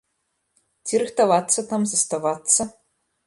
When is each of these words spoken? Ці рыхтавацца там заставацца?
Ці 0.85 1.01
рыхтавацца 1.03 1.65
там 1.73 1.81
заставацца? 1.91 2.61